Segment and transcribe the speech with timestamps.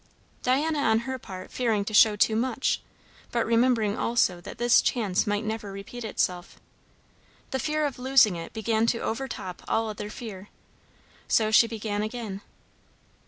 [0.41, 2.81] Diana on her part fearing to show too much,
[3.31, 6.59] but remembering also that this chance might never repeat itself.
[7.51, 10.49] The fear of losing it began to overtop all other fear.
[11.27, 12.41] So she began again.